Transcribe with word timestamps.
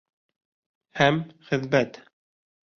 Һәм 1.01 1.21
хеҙмәт. 1.53 2.03